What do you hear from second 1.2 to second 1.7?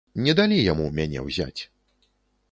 ўзяць.